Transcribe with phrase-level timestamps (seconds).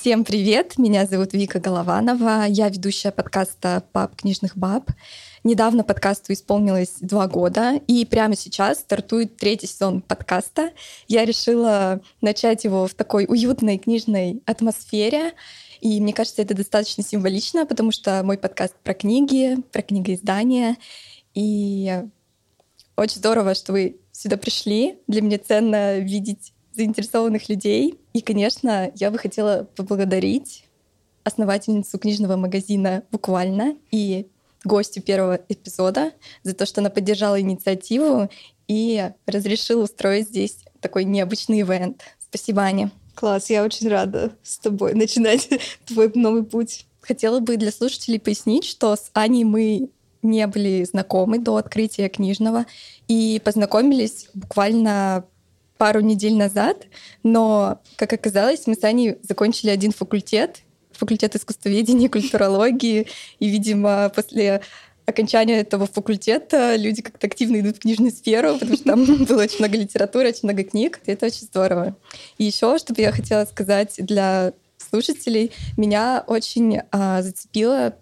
[0.00, 0.78] Всем привет!
[0.78, 2.46] Меня зовут Вика Голованова.
[2.48, 4.90] Я ведущая подкаста «Пап книжных баб».
[5.44, 10.70] Недавно подкасту исполнилось два года, и прямо сейчас стартует третий сезон подкаста.
[11.06, 15.34] Я решила начать его в такой уютной книжной атмосфере.
[15.82, 20.78] И мне кажется, это достаточно символично, потому что мой подкаст про книги, про книгоиздания.
[21.34, 22.04] И
[22.96, 24.98] очень здорово, что вы сюда пришли.
[25.08, 27.98] Для меня ценно видеть заинтересованных людей.
[28.12, 30.64] И, конечно, я бы хотела поблагодарить
[31.24, 34.26] основательницу книжного магазина «Буквально» и
[34.64, 38.28] гостю первого эпизода за то, что она поддержала инициативу
[38.68, 42.02] и разрешила устроить здесь такой необычный ивент.
[42.18, 42.90] Спасибо, Аня.
[43.14, 45.48] Класс, я очень рада с тобой начинать
[45.86, 46.86] твой новый путь.
[47.00, 49.90] Хотела бы для слушателей пояснить, что с Аней мы
[50.22, 52.66] не были знакомы до открытия книжного
[53.08, 55.24] и познакомились буквально
[55.80, 56.88] пару недель назад,
[57.22, 60.60] но, как оказалось, мы с Аней закончили один факультет,
[60.92, 63.06] факультет искусствоведения и культурологии,
[63.38, 64.60] и, видимо, после
[65.06, 69.58] окончания этого факультета люди как-то активно идут в книжную сферу, потому что там было очень
[69.58, 71.96] много литературы, очень много книг, и это очень здорово.
[72.36, 77.96] И еще, что бы я хотела сказать для слушателей, меня очень а, зацепило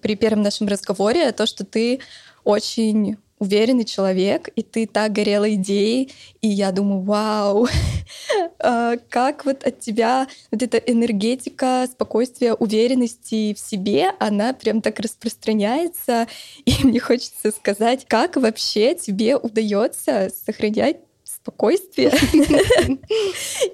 [0.00, 2.00] при первом нашем разговоре то, что ты
[2.44, 7.68] очень уверенный человек, и ты так горела идеей, и я думаю, вау,
[8.60, 15.00] а, как вот от тебя вот эта энергетика, спокойствие, уверенности в себе, она прям так
[15.00, 16.28] распространяется,
[16.64, 22.12] и мне хочется сказать, как вообще тебе удается сохранять спокойствие?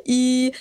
[0.05, 0.55] И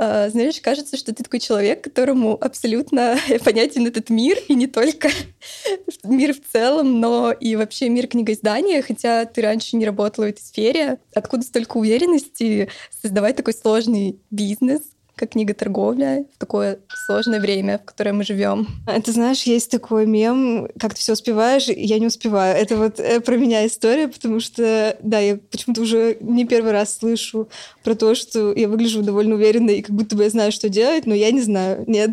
[0.00, 5.10] знаешь, кажется, что ты такой человек, которому абсолютно понятен этот мир, и не только
[6.04, 10.40] мир в целом, но и вообще мир книгоиздания, хотя ты раньше не работала в этой
[10.40, 10.98] сфере.
[11.14, 12.70] Откуда столько уверенности
[13.02, 14.80] создавать такой сложный бизнес,
[15.20, 18.66] как книга-торговля в такое сложное время, в которое мы живем.
[18.86, 22.56] Это знаешь, есть такой мем, как ты все успеваешь, я не успеваю.
[22.56, 26.96] Это вот э, про меня история, потому что, да, я почему-то уже не первый раз
[26.96, 27.50] слышу
[27.84, 31.04] про то, что я выгляжу довольно уверенно и как будто бы я знаю, что делать,
[31.04, 32.12] но я не знаю, нет.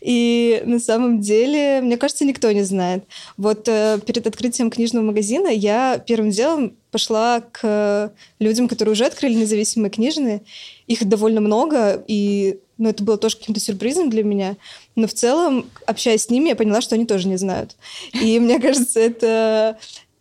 [0.00, 3.04] И на самом деле, мне кажется, никто не знает.
[3.36, 9.34] Вот э, перед открытием книжного магазина я первым делом пошла к людям, которые уже открыли
[9.34, 10.42] независимые книжные.
[10.86, 14.56] Их довольно много, и ну, это было тоже каким-то сюрпризом для меня.
[14.94, 17.74] Но в целом, общаясь с ними, я поняла, что они тоже не знают.
[18.12, 19.76] И мне кажется, это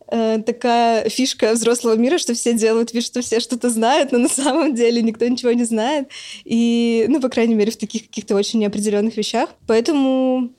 [0.07, 4.29] э, такая фишка взрослого мира, что все делают вид, что все что-то знают, но на
[4.29, 6.07] самом деле никто ничего не знает.
[6.43, 9.51] И, ну, по крайней мере, в таких каких-то очень неопределенных вещах.
[9.67, 10.49] Поэтому,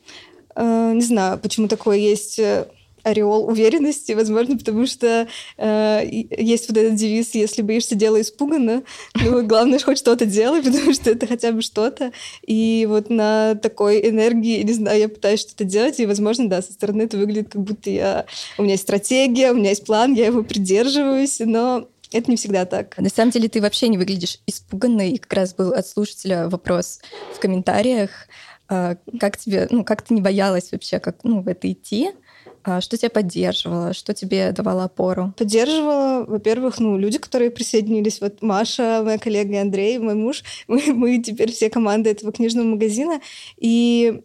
[0.54, 2.68] э, не знаю, почему такое есть э,
[3.04, 8.82] ореол уверенности, возможно, потому что э, есть вот этот девиз «если боишься, делай испуганно».
[9.14, 12.12] Ну, главное хоть что-то делай, потому что это хотя бы что-то.
[12.46, 16.72] И вот на такой энергии, не знаю, я пытаюсь что-то делать, и, возможно, да, со
[16.72, 18.26] стороны это выглядит, как будто я...
[18.58, 22.64] у меня есть стратегия, у меня есть план, я его придерживаюсь, но это не всегда
[22.64, 22.96] так.
[22.98, 25.10] На самом деле ты вообще не выглядишь испуганной.
[25.10, 27.00] И как раз был от слушателя вопрос
[27.34, 28.28] в комментариях.
[28.68, 32.12] А, как тебе, ну, как ты не боялась вообще, как, ну, в это идти?
[32.64, 33.92] А что тебя поддерживало?
[33.92, 35.34] Что тебе давало опору?
[35.36, 38.22] Поддерживала, во-первых, ну, люди, которые присоединились.
[38.22, 40.42] Вот Маша, моя коллега Андрей, мой муж.
[40.66, 43.20] Мы, мы теперь все команды этого книжного магазина.
[43.58, 44.22] И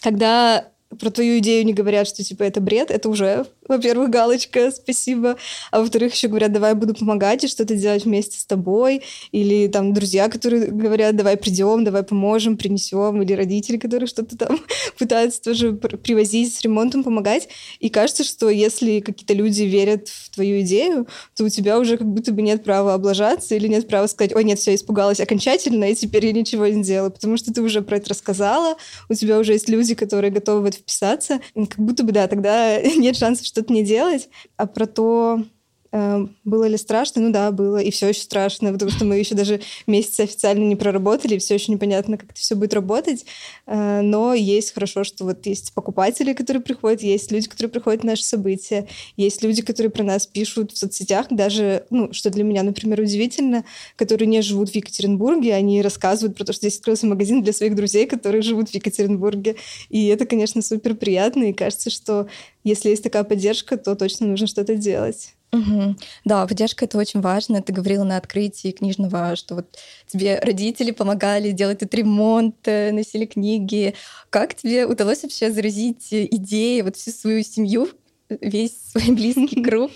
[0.00, 5.36] когда про твою идею не говорят, что типа это бред, это уже во-первых, галочка, спасибо.
[5.70, 9.02] А во-вторых, еще говорят, давай буду помогать и что-то делать вместе с тобой.
[9.32, 13.22] Или там друзья, которые говорят, давай придем, давай поможем, принесем.
[13.22, 14.60] Или родители, которые что-то там
[14.98, 17.48] пытаются тоже привозить с ремонтом, помогать.
[17.78, 21.06] И кажется, что если какие-то люди верят в твою идею,
[21.36, 24.44] то у тебя уже как будто бы нет права облажаться или нет права сказать, ой,
[24.44, 27.10] нет, все, испугалась окончательно, и теперь я ничего не делаю.
[27.10, 28.76] Потому что ты уже про это рассказала,
[29.08, 31.40] у тебя уже есть люди, которые готовы в это вписаться.
[31.54, 35.44] Как будто бы, да, тогда нет шансов, что что-то не делать, а про то,
[35.92, 37.22] было ли страшно?
[37.22, 37.78] Ну да, было.
[37.78, 41.54] И все еще страшно, потому что мы еще даже месяц официально не проработали, и все
[41.54, 43.26] еще непонятно, как это все будет работать.
[43.66, 48.10] Э, но есть хорошо, что вот есть покупатели, которые приходят, есть люди, которые приходят на
[48.10, 48.86] наши события,
[49.16, 53.64] есть люди, которые про нас пишут в соцсетях, даже, ну, что для меня, например, удивительно,
[53.96, 57.74] которые не живут в Екатеринбурге, они рассказывают про то, что здесь открылся магазин для своих
[57.74, 59.56] друзей, которые живут в Екатеринбурге.
[59.88, 62.28] И это, конечно, супер приятно, и кажется, что
[62.64, 65.34] если есть такая поддержка, то точно нужно что-то делать.
[65.52, 65.96] Угу.
[66.24, 67.60] Да, поддержка это очень важно.
[67.60, 73.26] Ты говорила на открытии книжного, что вот тебе родители помогали делать этот ремонт, э, носили
[73.26, 73.94] книги.
[74.30, 77.88] Как тебе удалось вообще заразить идеи, вот всю свою семью,
[78.28, 79.90] весь свой близкий круг?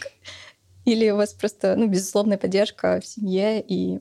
[0.84, 4.00] Или у вас просто, ну, безусловная поддержка в семье и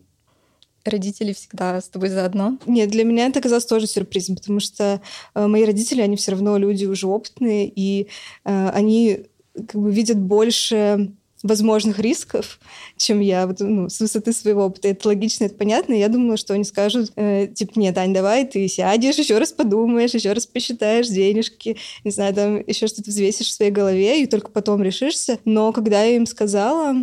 [0.83, 2.57] родители всегда с тобой заодно?
[2.65, 5.01] Нет, для меня это оказалось тоже сюрпризом, потому что
[5.35, 8.07] э, мои родители, они все равно люди уже опытные, и
[8.44, 12.59] э, они как бы видят больше возможных рисков,
[12.97, 14.87] чем я, вот, ну, с высоты своего опыта.
[14.87, 15.93] Это логично, это понятно.
[15.93, 20.13] Я думала, что они скажут, э, типа, нет, Ань, давай ты сядешь, еще раз подумаешь,
[20.13, 24.49] еще раз посчитаешь денежки, не знаю, там еще что-то взвесишь в своей голове, и только
[24.49, 25.37] потом решишься.
[25.43, 26.95] Но когда я им сказала,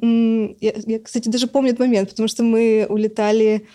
[0.00, 3.66] я, я, кстати, даже помню этот момент, потому что мы улетали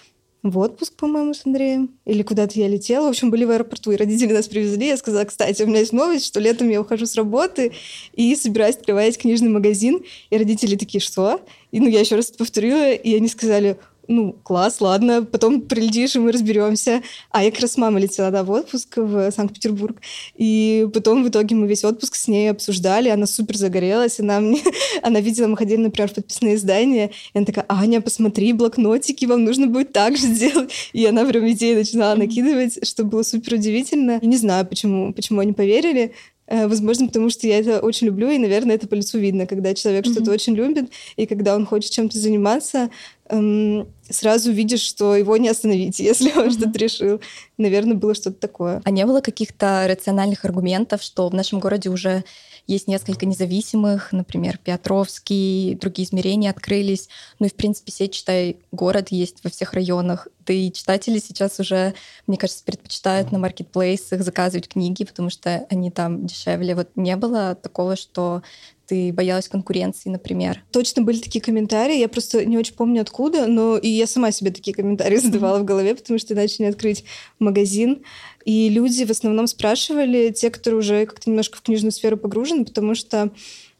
[0.43, 1.91] в отпуск, по-моему, с Андреем.
[2.05, 3.05] Или куда-то я летела.
[3.05, 4.87] В общем, были в аэропорту, и родители нас привезли.
[4.87, 7.71] Я сказала, кстати, у меня есть новость, что летом я ухожу с работы
[8.11, 10.03] и собираюсь открывать книжный магазин.
[10.29, 11.39] И родители такие, что?
[11.71, 13.77] И ну, я еще раз повторила, и они сказали,
[14.13, 17.01] ну, класс, ладно, потом прилетишь, и мы разберемся.
[17.31, 20.01] А я как раз с мамой летела, да, в отпуск в Санкт-Петербург.
[20.35, 24.61] И потом в итоге мы весь отпуск с ней обсуждали, она супер загорелась, она мне,
[25.01, 29.43] она видела, мы ходили, например, в подписные издания, и она такая, Аня, посмотри, блокнотики, вам
[29.43, 30.71] нужно будет так же сделать.
[30.93, 34.19] И она прям идеи начинала накидывать, что было супер удивительно.
[34.21, 36.13] И не знаю, почему, почему они поверили,
[36.47, 39.73] Э, возможно, потому что я это очень люблю, и, наверное, это по лицу видно, когда
[39.73, 40.11] человек mm-hmm.
[40.11, 42.89] что-то очень любит, и когда он хочет чем-то заниматься,
[43.29, 46.51] эм, сразу видишь, что его не остановить, если он mm-hmm.
[46.51, 47.21] что-то решил.
[47.57, 48.81] Наверное, было что-то такое.
[48.83, 52.23] А не было каких-то рациональных аргументов, что в нашем городе уже
[52.65, 57.09] есть несколько независимых, например, Петровский, другие измерения открылись.
[57.39, 60.29] Ну и, в принципе, сеть «Читай город» есть во всех районах.
[60.45, 61.93] Да и читатели сейчас уже,
[62.25, 66.75] мне кажется, предпочитают на маркетплейсах заказывать книги, потому что они там дешевле.
[66.75, 68.43] Вот не было такого, что
[68.87, 70.63] ты боялась конкуренции, например?
[70.71, 74.51] Точно были такие комментарии, я просто не очень помню откуда, но и я сама себе
[74.51, 77.03] такие комментарии задавала в голове, потому что иначе не открыть
[77.39, 78.03] магазин.
[78.45, 82.93] И люди в основном спрашивали, те, которые уже как-то немножко в книжную сферу погружены, потому
[82.93, 83.31] что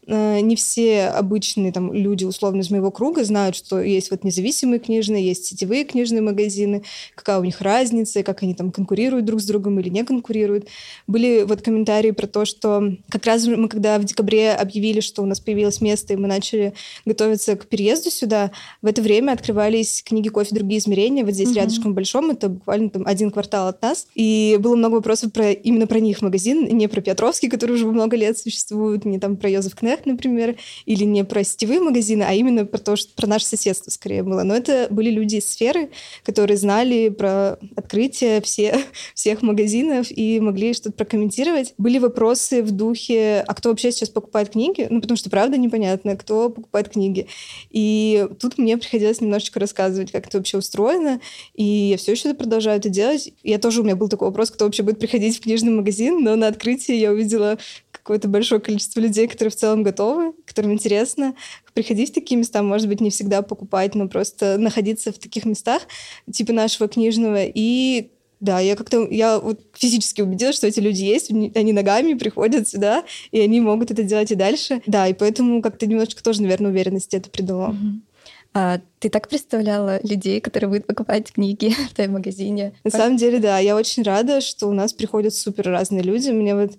[0.06, 5.26] не все обычные там, люди, условно, из моего круга знают, что есть вот независимые книжные,
[5.26, 6.82] есть сетевые книжные магазины,
[7.14, 10.68] какая у них разница, как они там конкурируют друг с другом или не конкурируют.
[11.06, 15.26] Были вот комментарии про то, что как раз мы, когда в декабре объявили, что у
[15.26, 16.74] нас появилось место, и мы начали
[17.04, 18.50] готовиться к переезду сюда,
[18.82, 20.54] в это время открывались книги «Кофе.
[20.54, 21.24] Другие измерения».
[21.24, 21.56] Вот здесь угу.
[21.56, 24.06] рядышком в Большом, это буквально там один квартал от нас.
[24.14, 28.16] И было много вопросов про именно про них магазин, не про Петровский, который уже много
[28.16, 30.56] лет существует, не там про Йозеф Кнех, Кнех, например,
[30.86, 34.42] или не про сетевые магазины, а именно про то, что про наше соседство скорее было.
[34.42, 35.90] Но это были люди из сферы,
[36.24, 41.74] которые знали про открытие все, всех магазинов и могли что-то прокомментировать.
[41.78, 44.86] Были вопросы в духе, а кто вообще сейчас покупает книги?
[44.90, 47.26] Ну, потому что, правда, непонятно, кто покупает книги.
[47.70, 51.20] И тут мне приходилось немножечко рассказывать, как это вообще устроено,
[51.54, 53.32] и я все еще продолжаю это делать.
[53.42, 56.36] Я тоже, у меня был такой вопрос, кто вообще будет приходить в книжный магазин, но
[56.36, 57.58] на открытии я увидела
[58.04, 61.34] какое-то большое количество людей, которые в целом готовы, которым интересно
[61.72, 65.82] приходить в такие места, может быть, не всегда покупать, но просто находиться в таких местах,
[66.30, 68.10] типа нашего книжного, и
[68.40, 73.04] да, я как-то, я вот физически убедилась, что эти люди есть, они ногами приходят сюда,
[73.30, 74.82] и они могут это делать и дальше.
[74.86, 77.70] Да, и поэтому как-то немножечко тоже, наверное, уверенности это придало.
[77.70, 78.00] Mm-hmm.
[78.56, 82.72] А ты так представляла людей, которые будут покупать книги в твоем магазине?
[82.84, 83.58] На самом деле, да.
[83.58, 86.30] Я очень рада, что у нас приходят супер разные люди.
[86.30, 86.72] Мне вот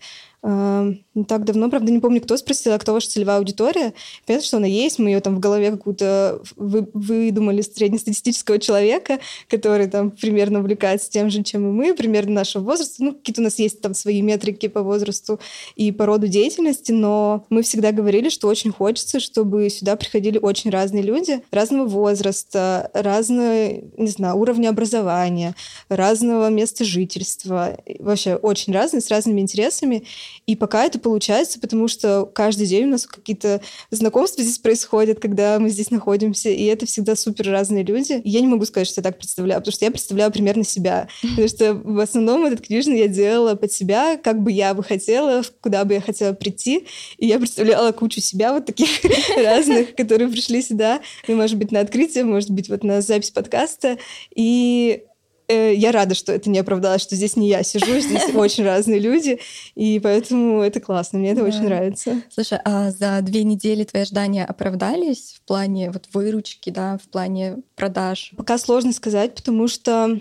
[0.46, 3.94] не так давно, правда, не помню, кто спросил, а кто ваша целевая аудитория.
[4.28, 9.88] Понятно, что она есть, мы ее там в голове какую-то вы, выдумали среднестатистического человека, который
[9.88, 13.04] там примерно увлекается тем же, чем и мы, примерно нашего возраста.
[13.04, 15.40] Ну, какие-то у нас есть там свои метрики по возрасту
[15.76, 20.70] и по роду деятельности, но мы всегда говорили, что очень хочется, чтобы сюда приходили очень
[20.70, 25.56] разные люди, разного возраста, разного, не знаю, уровня образования,
[25.90, 30.04] разного места жительства, вообще очень разные, с разными интересами.
[30.46, 33.62] И пока это получается, потому что каждый день у нас какие-то
[33.92, 38.14] знакомства здесь происходят, когда мы здесь находимся, и это всегда супер разные люди.
[38.14, 41.08] И я не могу сказать, что я так представляю, потому что я представляю примерно себя.
[41.22, 45.44] Потому что в основном этот книжный я делала под себя, как бы я бы хотела,
[45.62, 46.88] куда бы я хотела прийти.
[47.18, 48.90] И я представляла кучу себя вот таких
[49.38, 53.98] разных, которые пришли сюда, ну, может быть, на открытие, может быть, вот на запись подкаста.
[54.36, 55.04] И
[55.54, 59.40] я рада, что это не оправдалось, что здесь не я сижу, здесь очень разные люди,
[59.76, 61.48] и поэтому это классно, мне это да.
[61.48, 62.22] очень нравится.
[62.30, 67.58] Слушай, а за две недели твои ожидания оправдались в плане вот выручки, да, в плане
[67.76, 68.34] продаж?
[68.38, 70.20] Пока сложно сказать, потому что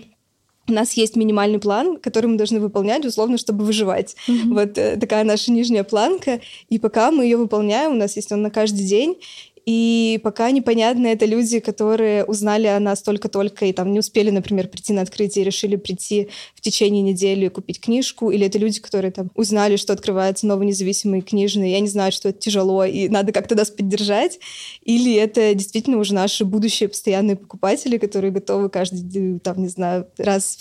[0.67, 4.15] у нас есть минимальный план, который мы должны выполнять, условно, чтобы выживать.
[4.27, 4.53] Mm-hmm.
[4.53, 6.41] Вот э, такая наша нижняя планка.
[6.69, 9.17] И пока мы ее выполняем, у нас есть он на каждый день,
[9.65, 14.67] И пока непонятно, это люди, которые узнали о нас только-только и там не успели, например,
[14.67, 19.11] прийти на открытие и решили прийти в течение недели купить книжку, или это люди, которые
[19.11, 23.31] там узнали, что открывается новый независимый книжный, и они знают, что это тяжело, и надо
[23.31, 24.39] как-то нас поддержать,
[24.83, 30.59] или это действительно уже наши будущие постоянные покупатели, которые готовы каждый, там, не знаю, раз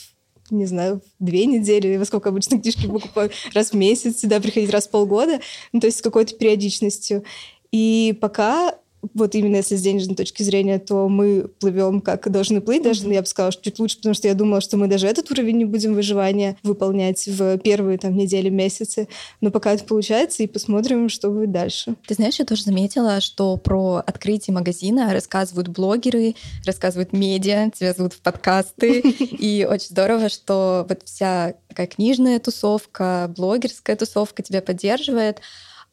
[0.51, 4.87] не знаю, две недели, во сколько обычно книжки покупают, раз в месяц, сюда приходить раз
[4.87, 5.41] в полгода,
[5.73, 7.25] ну, то есть с какой-то периодичностью.
[7.73, 8.75] И пока
[9.15, 13.21] вот именно если с денежной точки зрения, то мы плывем как должны плыть, даже я
[13.21, 15.65] бы сказала, что чуть лучше, потому что я думала, что мы даже этот уровень не
[15.65, 19.09] будем выживания выполнять в первые там недели, месяцы.
[19.41, 21.95] Но пока это получается, и посмотрим, что будет дальше.
[22.07, 26.35] Ты знаешь, я тоже заметила, что про открытие магазина рассказывают блогеры,
[26.65, 29.01] рассказывают медиа, тебя зовут в подкасты.
[29.01, 35.41] И очень здорово, что вот вся такая книжная тусовка, блогерская тусовка тебя поддерживает.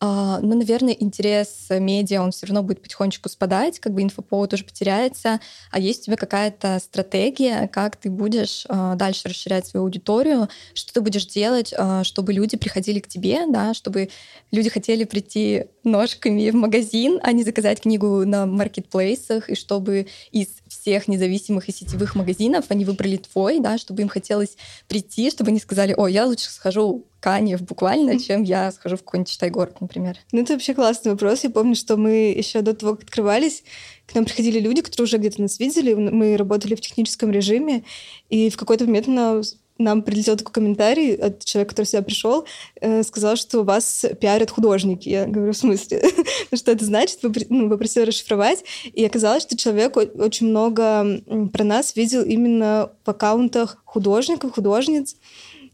[0.04, 4.64] А, ну, наверное, интерес медиа, он все равно будет потихонечку спадать, как бы инфоповод уже
[4.64, 5.40] потеряется.
[5.70, 10.92] А есть у тебя какая-то стратегия, как ты будешь а, дальше расширять свою аудиторию, что
[10.92, 14.10] ты будешь делать, а, чтобы люди приходили к тебе, да, чтобы
[14.50, 20.48] люди хотели прийти ножками в магазин, а не заказать книгу на маркетплейсах, и чтобы из
[20.68, 25.60] всех независимых и сетевых магазинов они выбрали твой, да, чтобы им хотелось прийти, чтобы они
[25.60, 30.18] сказали, о, я лучше схожу Канев буквально, чем я схожу в какой-нибудь Читай-город, например?
[30.32, 31.44] Ну, это вообще классный вопрос.
[31.44, 33.64] Я помню, что мы еще до того, как открывались,
[34.08, 35.94] к нам приходили люди, которые уже где-то нас видели.
[35.94, 37.84] Мы работали в техническом режиме,
[38.30, 39.42] и в какой-то момент на
[39.78, 42.46] нам прилетел такой комментарий от человека, который сюда пришел,
[42.80, 45.10] э, сказал, что вас пиарят художники.
[45.10, 46.04] Я говорю, в смысле?
[46.52, 47.20] Ну, что это значит?
[47.50, 48.64] Ну, попросила расшифровать.
[48.94, 51.22] И оказалось, что человек очень много
[51.54, 55.16] про нас видел именно в аккаунтах художников, художниц.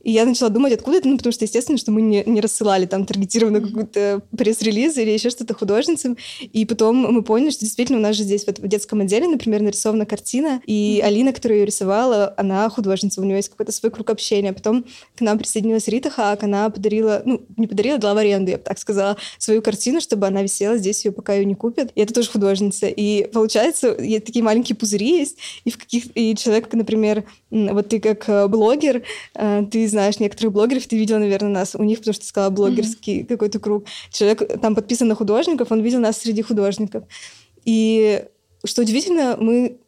[0.08, 2.86] И я начала думать, откуда это, ну, потому что, естественно, что мы не, не рассылали
[2.86, 6.16] там таргетированную какую-то пресс-релиз или еще что-то художницам.
[6.40, 9.62] И потом мы поняли, что действительно у нас же здесь вот в детском отделе, например,
[9.62, 14.10] нарисована картина, и Алина, которая ее рисовала, она художница, у нее есть какой-то свой круг
[14.10, 14.54] общения.
[14.54, 14.86] Потом
[15.18, 18.64] к нам присоединилась Рита Хак, она подарила, ну, не подарила, дала в аренду, я бы
[18.64, 21.92] так сказала, свою картину, чтобы она висела здесь, ее пока ее не купят.
[21.96, 22.88] И это тоже художница.
[22.88, 28.30] И получается, такие маленькие пузыри есть, и в каких и человек, например, вот ты как
[28.30, 29.04] э, блогер,
[29.36, 32.51] э, ты знаешь некоторых блогеров, ты видел, наверное, нас у них, потому что ты сказала
[32.51, 33.25] блогерский mm-hmm.
[33.25, 33.86] какой-то круг.
[34.12, 37.04] Человек там подписан на художников, он видел нас среди художников.
[37.66, 38.24] И
[38.63, 39.80] что удивительно, мы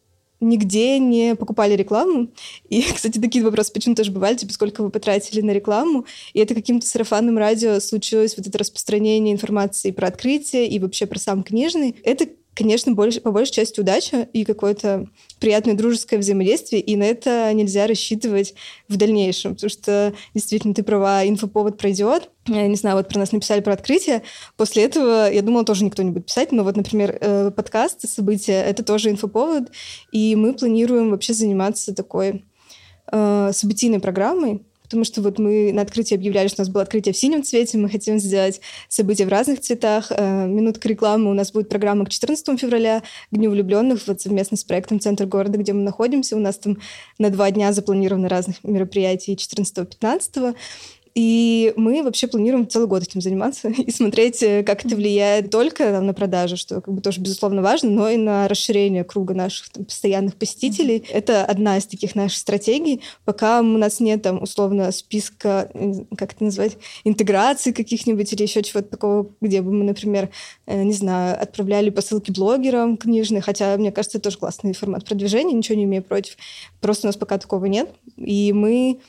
[0.42, 2.30] нигде не покупали рекламу.
[2.70, 6.06] И, кстати, такие вопросы почему тоже бывали, типа, сколько вы потратили на рекламу.
[6.34, 11.20] И это каким-то сарафанным радио случилось вот это распространение информации про открытие и вообще про
[11.20, 11.96] сам книжный.
[12.04, 12.28] Это
[12.60, 15.08] конечно, больше, по большей части удача и какое-то
[15.40, 18.54] приятное дружеское взаимодействие, и на это нельзя рассчитывать
[18.90, 22.30] в дальнейшем, потому что действительно ты права, инфоповод пройдет.
[22.48, 24.24] Я не знаю, вот про нас написали про открытие.
[24.58, 28.62] После этого, я думала, тоже никто не будет писать, но вот, например, э, подкасты, события,
[28.62, 29.72] это тоже инфоповод,
[30.12, 32.44] и мы планируем вообще заниматься такой
[33.10, 37.14] э, событийной программой, потому что вот мы на открытии объявляли, что у нас было открытие
[37.14, 40.08] в синем цвете, мы хотим сделать события в разных цветах.
[40.10, 44.58] Э, минутка рекламы, у нас будет программа к 14 февраля, к Дню влюбленных, вот совместно
[44.58, 46.36] с проектом «Центр города», где мы находимся.
[46.36, 46.80] У нас там
[47.20, 50.56] на два дня запланированы разных мероприятий 14-15.
[51.16, 55.92] И мы вообще планируем целый год этим заниматься и смотреть, э, как это влияет только
[55.92, 59.70] там, на продажу, что как бы тоже безусловно важно, но и на расширение круга наших
[59.70, 60.98] там, постоянных посетителей.
[60.98, 61.14] Mm-hmm.
[61.14, 63.02] Это одна из таких наших стратегий.
[63.26, 65.72] Пока у нас нет там условно списка,
[66.16, 70.30] как это назвать, интеграции каких-нибудь или еще чего-то такого, где бы мы, например,
[70.68, 75.54] э, не знаю, отправляли посылки блогерам книжные, хотя, мне кажется, это тоже классный формат продвижения,
[75.54, 76.38] ничего не имею против.
[76.82, 77.90] Просто у нас пока такого нет.
[78.18, 79.00] И мы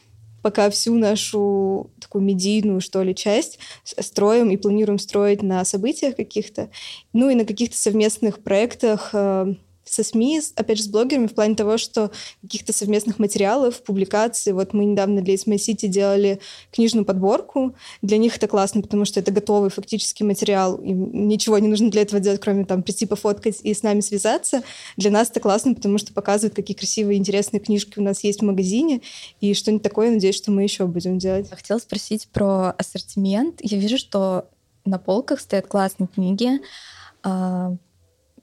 [0.42, 6.70] пока всю нашу такую медийную, что ли, часть строим и планируем строить на событиях каких-то,
[7.12, 11.54] ну и на каких-то совместных проектах э, со СМИ, опять же, с блогерами, в плане
[11.54, 12.10] того, что
[12.42, 14.52] каких-то совместных материалов, публикаций.
[14.52, 16.40] Вот мы недавно для It's City делали
[16.72, 17.74] книжную подборку.
[18.02, 20.76] Для них это классно, потому что это готовый фактически материал.
[20.76, 24.62] Им ничего не нужно для этого делать, кроме там прийти пофоткать и с нами связаться.
[24.96, 28.44] Для нас это классно, потому что показывают, какие красивые, интересные книжки у нас есть в
[28.44, 29.00] магазине.
[29.40, 31.50] И что-нибудь такое, надеюсь, что мы еще будем делать.
[31.50, 33.60] Хотела спросить про ассортимент.
[33.60, 34.46] Я вижу, что
[34.84, 36.60] на полках стоят классные книги.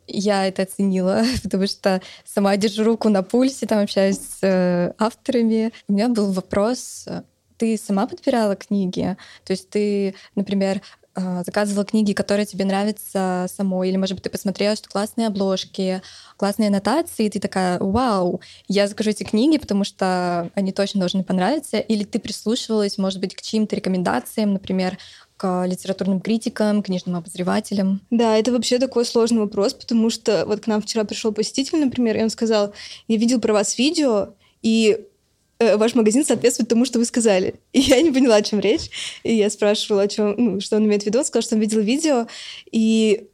[0.08, 5.72] Я это оценила, потому что сама держу руку на пульсе, там общаюсь с э, авторами.
[5.88, 7.08] У меня был вопрос,
[7.58, 9.18] ты сама подбирала книги?
[9.44, 10.82] То есть ты, например,
[11.16, 16.02] э, заказывала книги, которые тебе нравятся самой, или, может быть, ты посмотрела, что классные обложки,
[16.38, 21.24] классные аннотации, и ты такая, вау, я закажу эти книги, потому что они точно должны
[21.24, 24.98] понравиться, или ты прислушивалась, может быть, к чьим-то рекомендациям, например,
[25.38, 28.02] к литературным критикам, книжным обозревателям?
[28.10, 32.18] Да, это вообще такой сложный вопрос, потому что вот к нам вчера пришел посетитель, например,
[32.18, 32.74] и он сказал,
[33.08, 35.00] я видел про вас видео, и
[35.60, 37.56] э, ваш магазин соответствует тому, что вы сказали.
[37.72, 38.90] И я не поняла, о чем речь.
[39.24, 41.20] И я спрашивала, о чем, ну, что он имеет в виду.
[41.20, 42.28] Он сказал, что он видел видео,
[42.72, 43.30] и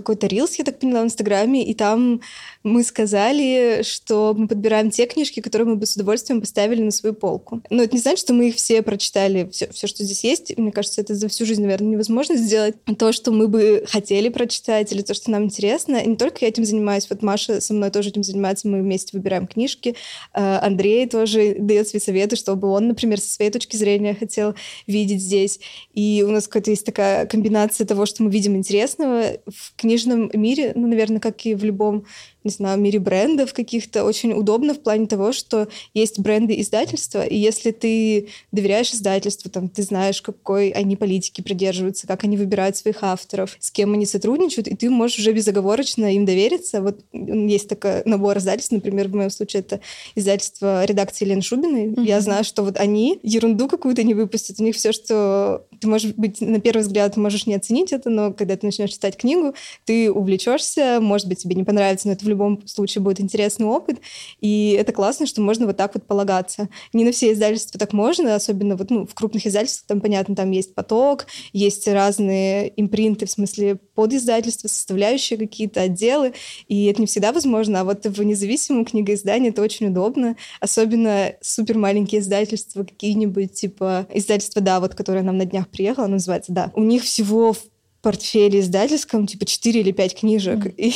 [0.00, 2.20] какой-то рилс, я так поняла, в Инстаграме, и там
[2.62, 7.14] мы сказали, что мы подбираем те книжки, которые мы бы с удовольствием поставили на свою
[7.14, 7.62] полку.
[7.70, 10.56] Но это не значит, что мы их все прочитали, все, все, что здесь есть.
[10.56, 12.74] Мне кажется, это за всю жизнь, наверное, невозможно сделать.
[12.98, 15.96] То, что мы бы хотели прочитать, или то, что нам интересно.
[15.96, 19.16] И не только я этим занимаюсь, вот Маша со мной тоже этим занимается, мы вместе
[19.16, 19.94] выбираем книжки.
[20.32, 24.54] А, Андрей тоже дает свои советы, чтобы он, например, со своей точки зрения хотел
[24.86, 25.60] видеть здесь.
[25.94, 30.72] И у нас какая-то есть такая комбинация того, что мы видим интересного в книжном мире,
[30.74, 32.04] ну, наверное, как и в любом
[32.44, 37.36] не знаю, мире брендов каких-то очень удобно в плане того, что есть бренды издательства, и
[37.36, 43.02] если ты доверяешь издательству, там, ты знаешь, какой они политики придерживаются, как они выбирают своих
[43.02, 46.80] авторов, с кем они сотрудничают, и ты можешь уже безоговорочно им довериться.
[46.80, 49.80] Вот есть такой набор издательств, например, в моем случае это
[50.14, 51.86] издательство редакции Елены Шубиной.
[51.88, 52.04] Mm-hmm.
[52.04, 54.60] Я знаю, что вот они ерунду какую-то не выпустят.
[54.60, 58.32] У них все, что ты, может быть, на первый взгляд можешь не оценить это, но
[58.32, 59.54] когда ты начнешь читать книгу,
[59.84, 64.00] ты увлечешься, может быть, тебе не понравится, но это в любом случае будет интересный опыт,
[64.40, 66.68] и это классно, что можно вот так вот полагаться.
[66.92, 70.50] Не на все издательства так можно, особенно вот ну, в крупных издательствах, там, понятно, там
[70.50, 76.34] есть поток, есть разные импринты, в смысле подиздательства, составляющие какие-то отделы,
[76.68, 81.78] и это не всегда возможно, а вот в независимом книгоиздании это очень удобно, особенно супер
[81.78, 86.82] маленькие издательства, какие-нибудь типа издательства, да, вот, которое нам на днях приехало, называется, да, у
[86.82, 87.58] них всего в
[88.02, 90.66] портфеле издательском, типа 4 или 5 книжек.
[90.66, 90.74] Mm.
[90.76, 90.92] И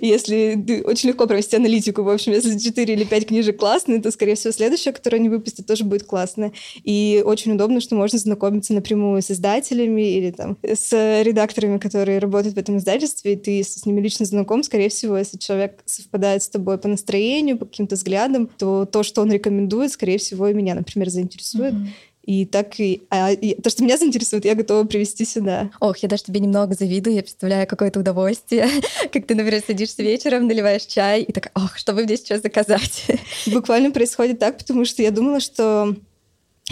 [0.06, 4.34] если очень легко провести аналитику, в общем, если 4 или 5 книжек классные, то, скорее
[4.34, 6.52] всего, следующая, которую они выпустят, тоже будет классная.
[6.84, 12.54] И очень удобно, что можно знакомиться напрямую с издателями или там с редакторами, которые работают
[12.54, 16.48] в этом издательстве, и ты с ними лично знаком, скорее всего, если человек совпадает с
[16.48, 20.74] тобой по настроению, по каким-то взглядам, то то, что он рекомендует, скорее всего, и меня,
[20.74, 21.74] например, заинтересует.
[21.74, 22.11] Mm-hmm.
[22.24, 25.70] И так и, а, и то, что меня заинтересует, я готова привести сюда.
[25.80, 28.68] Ох, я даже тебе немного завидую, я представляю какое-то удовольствие,
[29.12, 33.06] как ты, например, садишься вечером, наливаешь чай и так, ох, что вы мне сейчас заказать?
[33.46, 35.96] Буквально происходит так, потому что я думала, что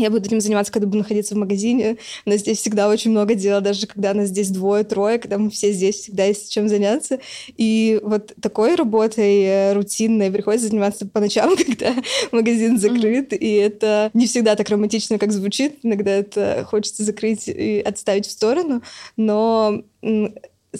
[0.02, 1.96] я буду этим заниматься, когда буду находиться в магазине.
[2.24, 5.72] У нас здесь всегда очень много дела, даже когда нас здесь двое-трое, когда мы все
[5.72, 7.20] здесь, всегда есть чем заняться.
[7.56, 11.94] И вот такой работой э, рутинной приходится заниматься по ночам, когда
[12.32, 13.38] магазин закрыт, mm-hmm.
[13.38, 15.78] и это не всегда так романтично, как звучит.
[15.82, 18.82] Иногда это хочется закрыть и отставить в сторону,
[19.16, 19.82] но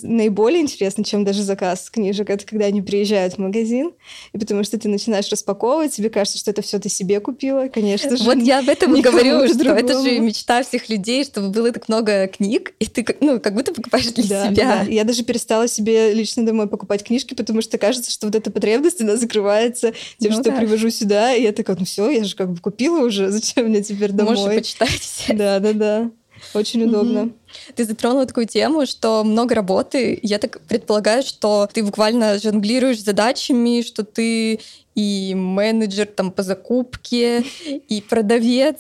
[0.02, 3.92] наиболее интересно, чем даже заказ книжек, это когда они приезжают в магазин,
[4.32, 8.16] и потому что ты начинаешь распаковывать, тебе кажется, что это все ты себе купила, конечно
[8.16, 8.24] же.
[8.24, 9.80] Вот я об этом и говорю, что другому.
[9.80, 13.72] это же мечта всех людей, чтобы было так много книг, и ты ну, как будто
[13.72, 14.84] покупаешь для да, себя.
[14.84, 14.90] Да.
[14.90, 19.00] Я даже перестала себе лично домой покупать книжки, потому что кажется, что вот эта потребность,
[19.00, 20.52] она закрывается тем, ну, что да.
[20.52, 23.66] я привожу сюда, и я такая, ну все, я же как бы купила уже, зачем
[23.66, 24.36] мне теперь домой?
[24.36, 25.24] Можешь почитать.
[25.28, 26.10] Да, да, да.
[26.54, 27.30] Очень удобно.
[27.74, 30.18] Ты затронула такую тему, что много работы.
[30.22, 34.60] Я так предполагаю, что ты буквально жонглируешь задачами, что ты
[34.94, 38.78] и менеджер там по закупке, и продавец.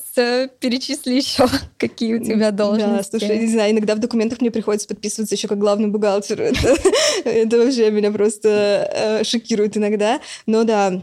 [0.58, 1.46] Перечисли еще,
[1.78, 3.12] какие у тебя должности.
[3.12, 6.40] Да, слушай, не знаю, иногда в документах мне приходится подписываться еще как главный бухгалтер.
[6.40, 6.76] Это,
[7.24, 10.20] это вообще меня просто э, шокирует иногда.
[10.46, 11.02] Но да,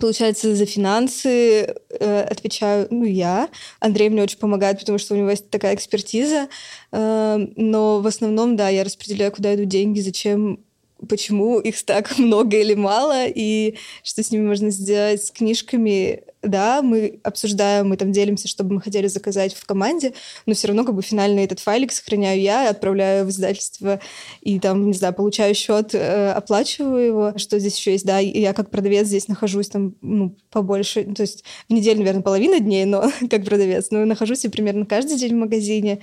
[0.00, 3.48] Получается, за финансы э, отвечаю ну, я.
[3.80, 6.48] Андрей мне очень помогает, потому что у него есть такая экспертиза.
[6.92, 10.60] Э, но в основном, да, я распределяю, куда идут деньги, зачем
[11.08, 16.22] почему их так много или мало, и что с ними можно сделать с книжками.
[16.42, 20.14] Да, мы обсуждаем, мы там делимся, что бы мы хотели заказать в команде,
[20.46, 24.00] но все равно как бы финальный этот файлик сохраняю я, отправляю в издательство
[24.40, 27.32] и там, не знаю, получаю счет, э, оплачиваю его.
[27.38, 28.06] Что здесь еще есть?
[28.06, 32.60] Да, я как продавец здесь нахожусь там ну, побольше, то есть в неделю, наверное, половина
[32.60, 36.00] дней, но как продавец, но нахожусь я примерно каждый день в магазине,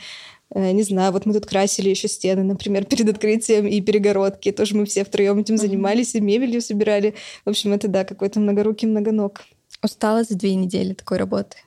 [0.53, 4.51] Э, не знаю, вот мы тут красили еще стены, например, перед открытием и перегородки.
[4.51, 7.15] Тоже мы все втроем этим занимались и мебелью собирали.
[7.45, 9.41] В общем, это, да, какой-то многорукий многоног.
[9.85, 11.57] Устала за две недели такой работы?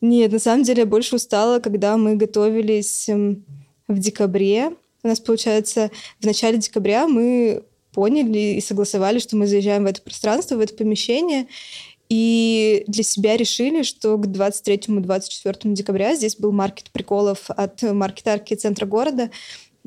[0.00, 3.44] Нет, на самом деле я больше устала, когда мы готовились эм,
[3.88, 4.72] в декабре.
[5.02, 10.00] У нас, получается, в начале декабря мы поняли и согласовали, что мы заезжаем в это
[10.00, 11.46] пространство, в это помещение,
[12.08, 18.86] И для себя решили, что к 23-24 декабря здесь был маркет приколов от маркетарки центра
[18.86, 19.30] города.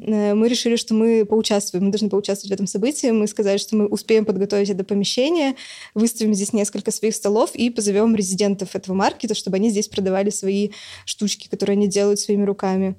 [0.05, 3.11] Э, мы решили, что мы поучаствуем, мы должны поучаствовать в этом событии.
[3.11, 5.55] Мы сказали, что мы успеем подготовить это помещение,
[5.93, 10.69] выставим здесь несколько своих столов и позовем резидентов этого маркета, чтобы они здесь продавали свои
[11.05, 12.95] штучки, которые они делают своими руками.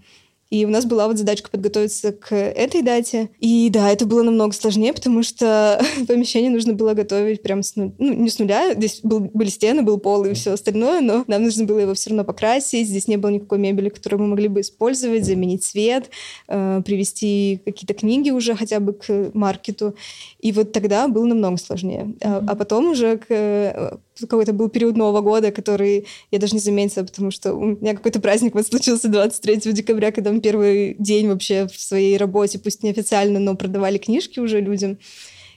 [0.51, 3.31] И у нас была вот задачка подготовиться к этой дате.
[3.39, 7.93] И да, это было намного сложнее, потому что помещение нужно было готовить прям с нуля.
[7.99, 11.45] Ну, не с нуля, здесь был, были стены, был пол и все остальное, но нам
[11.45, 12.89] нужно было его все равно покрасить.
[12.89, 16.11] Здесь не было никакой мебели, которую мы могли бы использовать, заменить цвет,
[16.49, 19.95] э, привести какие-то книги уже хотя бы к маркету.
[20.41, 22.15] И вот тогда было намного сложнее.
[22.23, 26.61] А, а потом уже к э, какой-то был период Нового года, который я даже не
[26.61, 31.29] заметила, потому что у меня какой-то праздник вот случился 23 декабря, когда мы первый день
[31.29, 34.99] вообще в своей работе, пусть неофициально, но продавали книжки уже людям.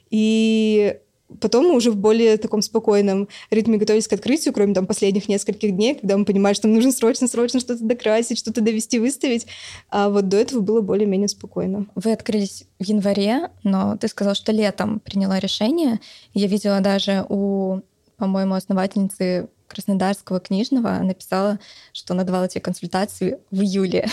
[0.10, 0.98] И
[1.40, 5.76] Потом мы уже в более таком спокойном ритме готовились к открытию, кроме там последних нескольких
[5.76, 9.48] дней, когда мы понимали, что нам нужно срочно-срочно что-то докрасить, что-то довести, выставить.
[9.90, 11.88] А вот до этого было более-менее спокойно.
[11.96, 16.00] Вы открылись в январе, но ты сказал, что летом приняла решение.
[16.34, 17.80] Я видела даже у
[18.18, 21.60] по-моему, основательницы Краснодарского книжного написала,
[21.94, 24.08] что она давала тебе консультации в июле.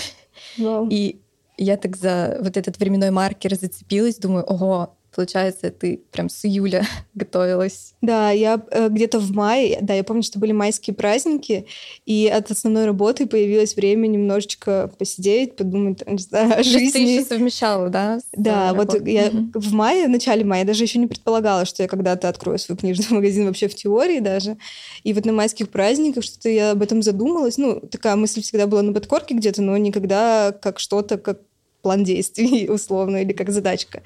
[0.59, 0.89] Wow.
[0.91, 1.21] И
[1.59, 6.87] я так за вот этот временной маркер зацепилась, думаю, ого, Получается, ты прям с июля
[7.15, 7.93] готовилась.
[8.01, 11.67] Да, я э, где-то в мае, да, я помню, что были майские праздники,
[12.07, 16.91] и от основной работы появилось время немножечко посидеть, подумать, не знаю, о жизни.
[16.91, 18.21] Ты еще совмещала, да?
[18.33, 22.31] Да, вот я в мае, в начале мая, даже еще не предполагала, что я когда-то
[22.31, 24.57] открою свой книжный магазин вообще в теории даже.
[25.05, 27.59] И вот на майских праздниках что-то я об этом задумалась.
[27.59, 31.41] Ну, такая мысль всегда была на подкорке где-то, но никогда как что-то, как
[31.83, 34.03] план действий условно или как задачка.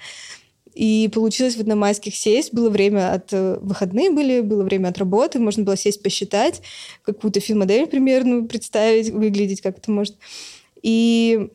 [0.75, 2.53] И получилось вот на майских сесть.
[2.53, 3.33] Было время от...
[3.33, 5.39] Э, выходные были, было время от работы.
[5.39, 6.63] Можно было сесть посчитать,
[7.03, 10.17] какую-то филмодель примерно представить, выглядеть как это может.
[10.83, 11.49] И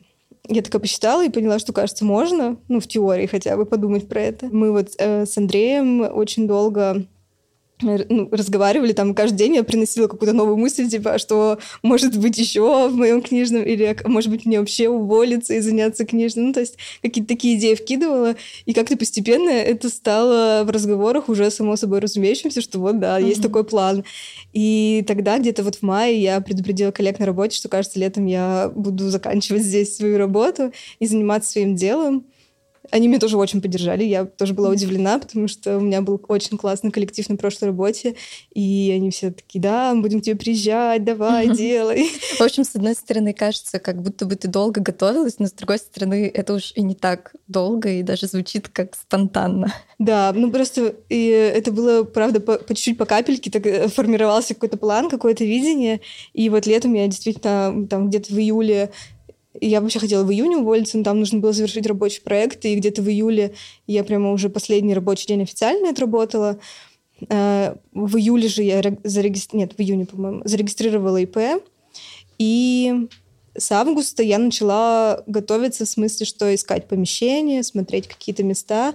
[0.47, 4.21] я такая посчитала и поняла, что, кажется, можно, ну, в теории хотя бы подумать про
[4.21, 4.47] это.
[4.51, 7.05] Мы вот э, с Андреем очень долго
[7.81, 12.89] ну, разговаривали, там каждый день я приносила какую-то новую мысль, типа, что может быть еще
[12.89, 16.47] в моем книжном, или может быть мне вообще уволиться и заняться книжным.
[16.47, 21.49] Ну, то есть какие-то такие идеи вкидывала, и как-то постепенно это стало в разговорах уже
[21.51, 23.27] само собой разумеющимся, что вот, да, mm-hmm.
[23.27, 24.03] есть такой план.
[24.51, 28.71] И тогда где-то вот в мае я предупредила коллег на работе, что, кажется, летом я
[28.75, 32.25] буду заканчивать здесь свою работу и заниматься своим делом.
[32.91, 34.03] Они меня тоже очень поддержали.
[34.03, 38.15] Я тоже была удивлена, потому что у меня был очень классный коллектив на прошлой работе.
[38.53, 42.09] И они все такие, да, мы будем к тебе приезжать, давай, делай.
[42.37, 45.77] В общем, с одной стороны, кажется, как будто бы ты долго готовилась, но с другой
[45.77, 49.73] стороны, это уж и не так долго, и даже звучит как спонтанно.
[49.99, 54.53] Да, ну просто и это было, правда, по, по чуть-чуть по капельке так э, формировался
[54.53, 55.99] какой-то план, какое-то видение.
[56.33, 58.91] И вот летом я действительно там где-то в июле
[59.61, 63.01] я вообще хотела в июне уволиться, но там нужно было завершить рабочий проект, и где-то
[63.01, 63.53] в июле
[63.87, 66.59] я прямо уже последний рабочий день официально отработала.
[67.29, 71.63] Э, в июле же я зарегистрировала, нет, в июне, по-моему, зарегистрировала ИП,
[72.37, 73.07] и
[73.57, 78.93] с августа я начала готовиться в смысле, что искать помещение, смотреть какие-то места,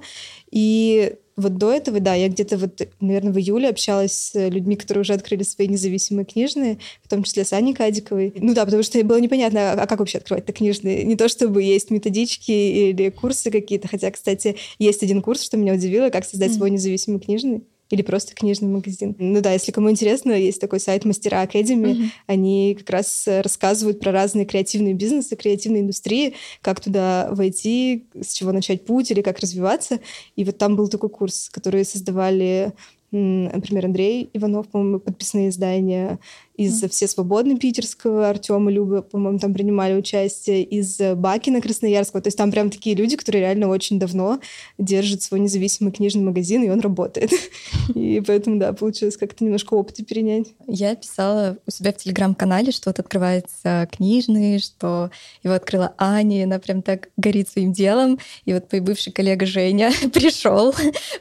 [0.51, 5.03] и вот до этого, да, я где-то вот, наверное, в июле общалась с людьми, которые
[5.03, 8.33] уже открыли свои независимые книжные, в том числе с Аней Кадиковой.
[8.37, 11.05] Ну да, потому что было непонятно, а как вообще открывать-то книжные.
[11.05, 15.75] Не то чтобы есть методички или курсы какие-то, хотя, кстати, есть один курс, что меня
[15.75, 16.57] удивило, как создать mm-hmm.
[16.57, 19.15] свой независимый книжный или просто книжный магазин.
[19.19, 21.89] Ну да, если кому интересно, есть такой сайт Мастера Академи.
[21.89, 22.09] Mm-hmm.
[22.27, 28.53] Они как раз рассказывают про разные креативные бизнесы, креативные индустрии, как туда войти, с чего
[28.53, 30.01] начать путь или как развиваться.
[30.37, 32.73] И вот там был такой курс, который создавали
[33.17, 36.19] например, Андрей Иванов, по-моему, подписные издания
[36.57, 36.89] из mm.
[36.89, 42.23] «Все свободны» питерского, Артема Люба, по-моему, там принимали участие, из Бакина Красноярского.
[42.23, 44.41] То есть там прям такие люди, которые реально очень давно
[44.79, 47.33] держат свой независимый книжный магазин, и он работает.
[47.95, 50.49] И поэтому, да, получилось как-то немножко опыта перенять.
[50.67, 55.11] Я писала у себя в телеграм-канале, что вот открывается книжный, что
[55.43, 58.19] его открыла Аня, она прям так горит своим делом.
[58.45, 60.75] И вот мой бывший коллега Женя пришел,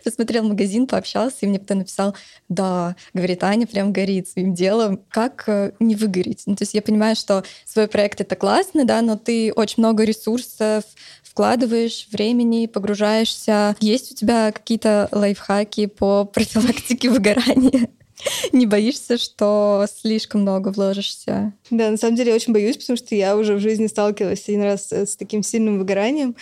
[0.04, 2.16] посмотрел магазин, пообщался, и мне потом написал,
[2.50, 5.00] да, говорит, Аня прям горит своим делом.
[5.10, 6.44] Как э, не выгореть?
[6.46, 10.04] Ну, то есть я понимаю, что свой проект— это классно, да, но ты очень много
[10.04, 10.84] ресурсов
[11.24, 13.76] вкладываешь времени, погружаешься.
[13.80, 17.90] Есть у тебя какие-то лайфхаки по профилактике выгорания?
[18.52, 21.54] Не боишься, что слишком много вложишься?
[21.70, 24.64] Да, на самом деле я очень боюсь, потому что я уже в жизни сталкивалась один
[24.64, 26.36] раз с таким сильным выгоранием,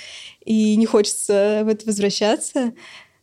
[0.44, 2.74] и не хочется в это возвращаться.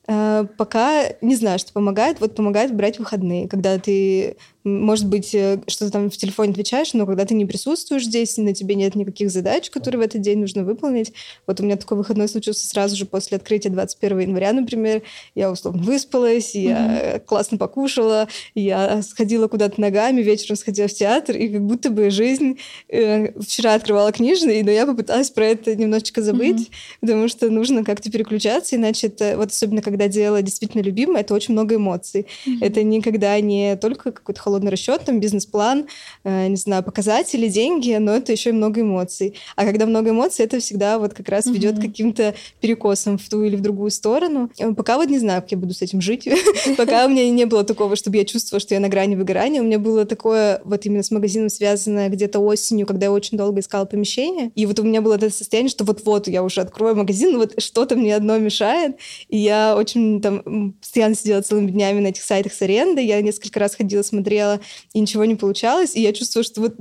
[0.06, 2.20] Э, пока не знаю, что помогает.
[2.20, 4.36] Вот помогает брать выходные, когда ты
[4.68, 8.54] может быть, э, что-то там в телефоне отвечаешь, но когда ты не присутствуешь здесь, на
[8.54, 11.12] тебе нет никаких задач, которые в этот день нужно выполнить.
[11.46, 15.02] Вот у меня такой выходной случился сразу же после открытия 21 января, например.
[15.34, 17.12] Я условно выспалась, mm-hmm.
[17.14, 22.10] я классно покушала, я сходила куда-то ногами, вечером сходила в театр, и как будто бы
[22.10, 22.58] жизнь...
[22.88, 27.00] Э, вчера открывала книжный, но я попыталась про это немножечко забыть, mm-hmm.
[27.00, 31.54] потому что нужно как-то переключаться, иначе это, вот особенно когда дело действительно любимое, это очень
[31.54, 32.26] много эмоций.
[32.46, 32.58] Mm-hmm.
[32.60, 35.86] Это никогда не только какой-то холодный расчет, там бизнес-план,
[36.24, 39.34] э, не знаю, показатели, деньги, но это еще и много эмоций.
[39.56, 41.52] А когда много эмоций, это всегда вот как раз mm-hmm.
[41.52, 44.50] ведет к каким-то перекосам в ту или в другую сторону.
[44.58, 46.28] Э, пока вот не знаю, как я буду с этим жить.
[46.76, 49.60] Пока у меня не было такого, чтобы я чувствовала, что я на грани выгорания.
[49.60, 53.60] У меня было такое вот именно с магазином связанное где-то осенью, когда я очень долго
[53.60, 54.50] искала помещение.
[54.54, 57.96] И вот у меня было это состояние, что вот-вот я уже открою магазин, вот что-то
[57.96, 58.96] мне одно мешает.
[59.28, 63.06] И я очень там постоянно сидела целыми днями на этих сайтах с арендой.
[63.06, 64.60] Я несколько раз ходила, смотрела смотрела,
[64.92, 65.94] и ничего не получалось.
[65.94, 66.76] И я чувствую, что вот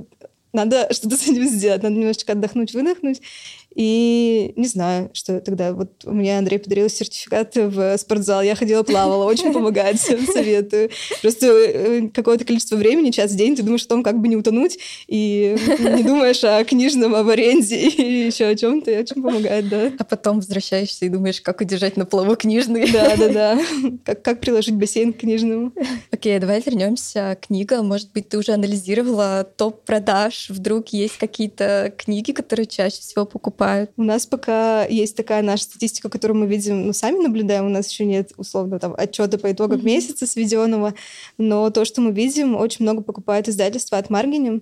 [0.52, 3.20] надо что-то с этим сделать, надо немножечко отдохнуть, выдохнуть.
[3.78, 5.72] И не знаю, что тогда.
[5.72, 8.42] Вот у меня Андрей подарил сертификат в спортзал.
[8.42, 9.24] Я ходила, плавала.
[9.24, 10.90] Очень помогает, всем советую.
[11.22, 14.34] Просто э, какое-то количество времени, час в день, ты думаешь о том, как бы не
[14.34, 18.90] утонуть, и не думаешь о книжном, об аренде и еще о чем-то.
[18.90, 19.92] И очень помогает, да.
[19.96, 22.90] А потом возвращаешься и думаешь, как удержать на плаву книжный.
[22.90, 23.60] Да, да, да.
[24.04, 25.72] Как, как приложить бассейн к книжному.
[26.10, 27.86] Окей, okay, давай вернемся к книгам.
[27.86, 30.50] Может быть, ты уже анализировала топ продаж?
[30.50, 33.90] Вдруг есть какие-то книги, которые чаще всего покупают покупают.
[33.96, 37.90] У нас пока есть такая наша статистика, которую мы видим, ну, сами наблюдаем, у нас
[37.90, 39.84] еще нет, условно, там, отчета по итогам mm-hmm.
[39.84, 40.94] месяца сведенного,
[41.36, 44.60] но то, что мы видим, очень много покупают издательства от Маргини,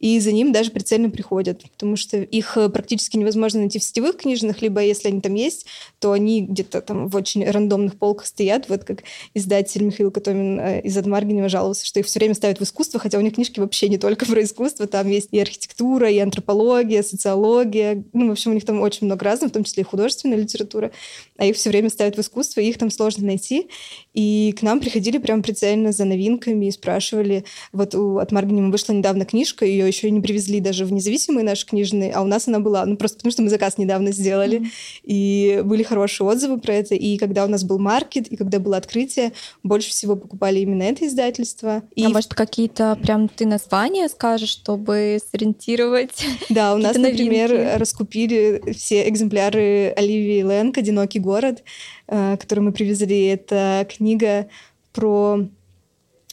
[0.00, 4.18] и за ним даже прицельно приходят, потому что их э, практически невозможно найти в сетевых
[4.18, 5.66] книжных, либо если они там есть,
[6.04, 10.80] то они где-то там в очень рандомных полках стоят, вот как издатель Михаил Котомин э,
[10.82, 13.88] из Адмаргинева жаловался, что их все время ставят в искусство, хотя у них книжки вообще
[13.88, 18.54] не только про искусство, там есть и архитектура, и антропология, социология, ну, в общем, у
[18.54, 20.90] них там очень много разного, в том числе и художественная литература,
[21.38, 23.68] а их все время ставят в искусство, и их там сложно найти.
[24.12, 28.92] И к нам приходили прям прицельно за новинками и спрашивали, вот у, от Маргинева вышла
[28.92, 32.60] недавно книжка, ее еще не привезли даже в независимые наши книжные, а у нас она
[32.60, 35.00] была, ну просто потому что мы заказ недавно сделали, mm-hmm.
[35.04, 38.76] и были хорошие отзывы про это, и когда у нас был маркет, и когда было
[38.76, 41.82] открытие, больше всего покупали именно это издательство.
[41.94, 46.26] И а может какие-то прям ты названия скажешь, чтобы сориентировать?
[46.50, 51.62] Да, у нас, например, раскупили все экземпляры Оливии Лэнг «Одинокий город»,
[52.08, 53.26] э, который мы привезли.
[53.26, 54.48] Это книга
[54.92, 55.46] про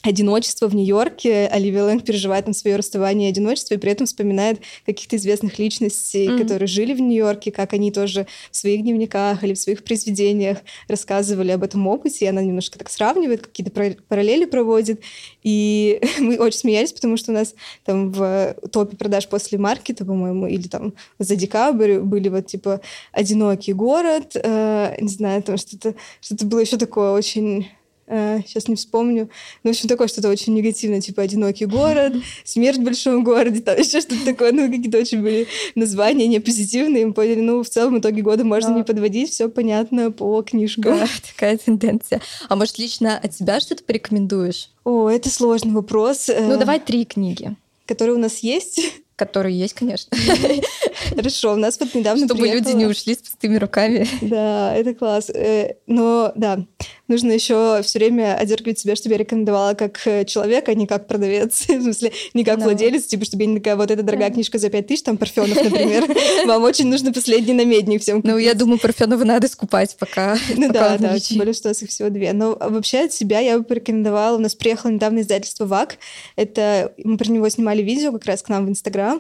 [0.04, 1.48] одиночество в Нью-Йорке.
[1.48, 6.28] Оливия Лэнг переживает там свое расставание и одиночество, и при этом вспоминает каких-то известных личностей,
[6.28, 6.38] mm-hmm.
[6.40, 11.52] которые жили в Нью-Йорке, как они тоже в своих дневниках или в своих произведениях рассказывали
[11.52, 13.72] об этом опыте, и она немножко так сравнивает, какие-то
[14.08, 15.02] параллели проводит.
[15.44, 17.54] И мы очень смеялись, потому что у нас
[17.86, 23.74] там в топе продаж после маркета, по-моему, или там за декабрь были вот типа «Одинокий
[23.74, 27.68] город», э, не знаю, там что-то что было еще такое очень
[28.12, 29.30] сейчас э, не вспомню.
[29.64, 33.78] Ну, в общем, такое что-то очень негативное, типа «Одинокий город», «Смерть в большом городе», там
[33.80, 34.52] еще что-то такое.
[34.52, 37.06] Ну, какие-то очень были названия не позитивные.
[37.06, 38.78] Мы поняли, ну, в целом итоге года можно да.
[38.78, 41.00] не подводить, все понятно по книжкам.
[41.00, 42.22] Да, такая тенденция.
[42.50, 44.70] А может, лично от себя что-то порекомендуешь?
[44.84, 46.28] О, это сложный вопрос.
[46.28, 47.56] Ну, давай три книги.
[47.86, 48.82] Которые у нас есть
[49.22, 50.18] которые есть, конечно.
[51.16, 52.70] Хорошо, у нас вот недавно Чтобы приехала...
[52.70, 54.08] люди не ушли с пустыми руками.
[54.22, 55.30] Да, это класс.
[55.30, 56.66] Э, но да,
[57.08, 61.08] нужно еще все время одергивать себя, чтобы я рекомендовала как э, человек, а не как
[61.08, 61.66] продавец.
[61.68, 64.70] В смысле, не как владелец, типа, чтобы я не такая, вот эта дорогая книжка за
[64.70, 66.06] 5 тысяч, там, Парфенов, например.
[66.48, 70.38] Вам очень нужно последний намедник всем Ну, я думаю, Парфенова надо скупать пока.
[70.56, 72.34] Ну да, да, тем более, что у нас их всего две.
[72.34, 75.98] Но вообще от себя я бы порекомендовала, у нас приехало недавно издательство ВАК.
[76.36, 79.11] Это, мы про него снимали видео как раз к нам в Инстаграм.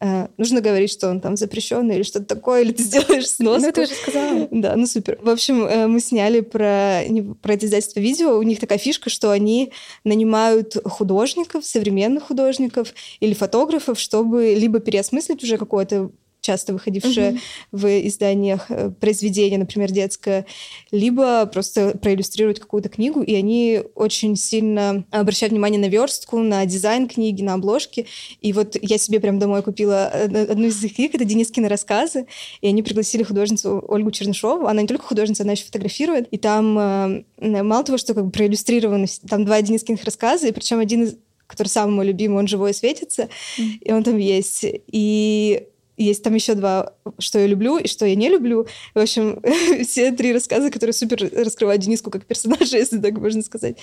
[0.00, 3.62] Э, нужно говорить, что он там запрещенный или что-то такое, или ты сделаешь снос.
[3.62, 4.48] Ну, ты уже сказала.
[4.50, 5.18] Да, ну супер.
[5.22, 7.02] В общем, э, мы сняли про,
[7.40, 8.36] про это издательство видео.
[8.36, 9.72] У них такая фишка, что они
[10.04, 16.10] нанимают художников, современных художников или фотографов, чтобы либо переосмыслить уже какое-то
[16.44, 17.38] часто выходившее угу.
[17.72, 20.44] в изданиях э, произведение, например, детское,
[20.90, 27.08] либо просто проиллюстрировать какую-то книгу, и они очень сильно обращают внимание на верстку, на дизайн
[27.08, 28.06] книги, на обложки.
[28.42, 32.26] И вот я себе прям домой купила одну из их книг, это Денискины рассказы,
[32.60, 34.66] и они пригласили художницу Ольгу Чернышову.
[34.66, 36.28] Она не только художница, она еще фотографирует.
[36.28, 37.24] И там э,
[37.62, 41.68] мало того, что как бы проиллюстрированы, там два Денискиных рассказа, и причем один из который
[41.68, 43.28] самый мой любимый, он живой светится,
[43.58, 43.78] mm.
[43.82, 44.64] и он там есть.
[44.64, 48.66] И есть там еще два, что я люблю и что я не люблю.
[48.94, 49.40] В общем,
[49.84, 53.76] все три рассказа, которые супер раскрывают Дениску как персонажа, если так можно сказать.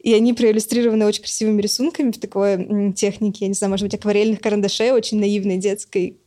[0.00, 4.40] И они проиллюстрированы очень красивыми рисунками в такой технике, я не знаю, может быть, акварельных
[4.40, 6.18] карандашей, очень наивной детской.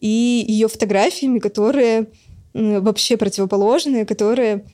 [0.00, 2.06] И ее фотографиями, которые
[2.54, 4.64] вообще противоположные, которые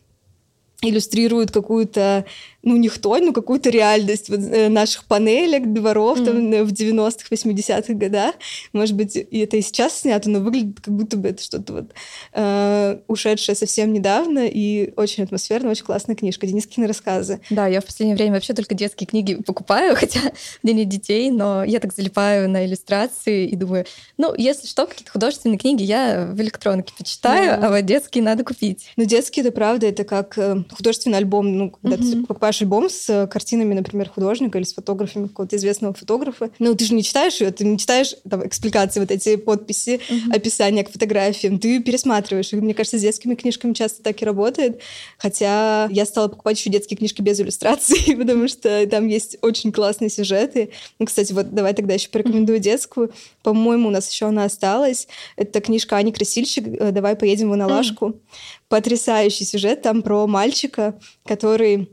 [0.83, 2.25] иллюстрируют какую-то
[2.65, 6.25] ну, не хтонь, но какую-то реальность вот, э, наших панелек, дворов mm.
[6.25, 8.35] там в 90-х, 80-х годах.
[8.73, 11.85] Может быть, и это и сейчас снято, но выглядит как будто бы это что-то вот
[12.33, 16.47] э, ушедшее совсем недавно и очень атмосферно, очень классная книжка.
[16.47, 17.41] Денискины рассказы.
[17.51, 21.31] Да, я в последнее время вообще только детские книги покупаю, хотя у меня нет детей,
[21.31, 23.85] но я так залипаю на иллюстрации и думаю,
[24.17, 27.67] ну, если что, какие-то художественные книги я в электронке почитаю, yeah.
[27.67, 28.91] а вот детские надо купить.
[28.97, 32.13] Ну, детские, это правда, это как э, художественный альбом, ну, когда mm-hmm.
[32.13, 36.51] ты покупаешь покупаешь альбом с э, картинами, например, художника или с фотографами какого-то известного фотографа,
[36.59, 40.35] ну, ты же не читаешь ее, ты не читаешь там экспликации, вот эти подписи, uh-huh.
[40.35, 42.53] описания к фотографиям, ты пересматриваешь.
[42.53, 44.81] И мне кажется, с детскими книжками часто так и работает.
[45.19, 50.11] Хотя я стала покупать еще детские книжки без иллюстраций, потому что там есть очень классные
[50.11, 50.71] сюжеты.
[50.99, 53.13] Ну, кстати, вот давай тогда еще порекомендую детскую.
[53.43, 55.09] По-моему, у нас еще она осталась.
[55.37, 58.07] Это книжка Ани Красильщик э, «Давай поедем в Аналашку».
[58.07, 58.21] Mm.
[58.69, 61.89] Потрясающий сюжет там про мальчика, который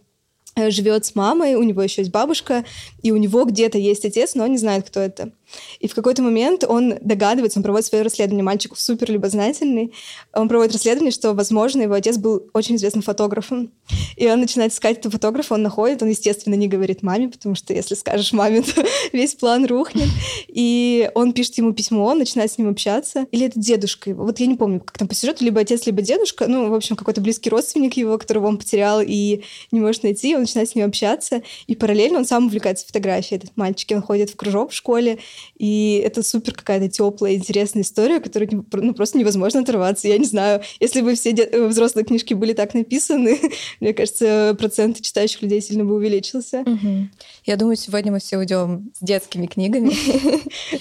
[0.55, 2.65] живет с мамой, у него еще есть бабушка,
[3.01, 5.31] и у него где-то есть отец, но он не знает, кто это.
[5.79, 9.93] И в какой-то момент он догадывается, он проводит свое расследование, мальчик супер любознательный,
[10.33, 13.71] он проводит расследование, что, возможно, его отец был очень известным фотографом.
[14.15, 17.73] И он начинает искать этого фотографа, он находит, он, естественно, не говорит маме, потому что
[17.73, 20.09] если скажешь маме, то весь план рухнет.
[20.47, 23.25] И он пишет ему письмо, он начинает с ним общаться.
[23.31, 26.01] Или это дедушка его, вот я не помню, как там по сюжету, либо отец, либо
[26.01, 30.35] дедушка, ну, в общем, какой-то близкий родственник его, которого он потерял и не может найти,
[30.35, 34.29] он начинает с ним общаться, и параллельно он сам увлекается фотографией, этот мальчик, он ходит
[34.29, 35.19] в кружок в школе,
[35.57, 40.07] и это супер какая-то теплая, интересная история, которую ну, просто невозможно оторваться.
[40.07, 43.39] Я не знаю, если бы все де- взрослые книжки были так написаны,
[43.79, 46.61] мне кажется, процент читающих людей сильно бы увеличился.
[46.61, 47.09] Угу.
[47.45, 49.91] Я думаю, сегодня мы все уйдем с детскими книгами.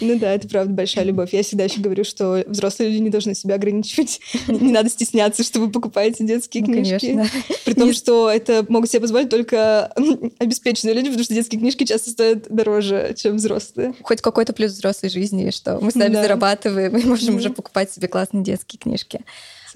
[0.00, 1.32] Ну да, это правда большая любовь.
[1.32, 4.20] Я всегда еще говорю, что взрослые люди не должны себя ограничивать.
[4.48, 7.20] Не надо стесняться, что вы покупаете детские ну, книжки.
[7.64, 9.92] При том, что это могут себе позволить только
[10.38, 13.94] обеспеченные люди, потому что детские книжки часто стоят дороже, чем взрослые.
[14.02, 16.22] Хоть какой-то плюс взрослой жизни, что мы сами да.
[16.22, 19.24] зарабатываем, мы можем уже покупать себе классные детские книжки.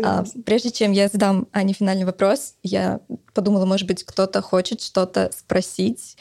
[0.03, 3.01] А, прежде чем я задам Ане финальный вопрос, я
[3.33, 6.17] подумала, может быть, кто-то хочет что-то спросить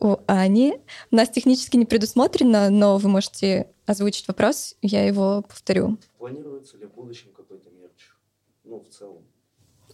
[0.00, 0.74] у Ани.
[1.10, 5.98] У нас технически не предусмотрено, но вы можете озвучить вопрос, я его повторю.
[6.18, 8.10] Планируется ли в будущем какой-то мерч?
[8.64, 9.24] Ну, в целом.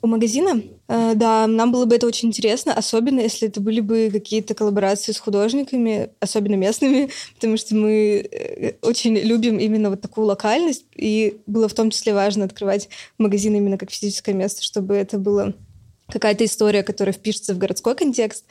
[0.03, 0.63] У магазина?
[0.89, 5.13] Э, да, нам было бы это очень интересно, особенно если это были бы какие-то коллаборации
[5.13, 11.41] с художниками, особенно местными, потому что мы э, очень любим именно вот такую локальность, и
[11.47, 15.53] было в том числе важно открывать магазин именно как физическое место, чтобы это была
[16.09, 18.47] какая-то история, которая впишется в городской контекст.